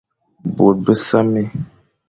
[0.55, 1.43] Bô besamé,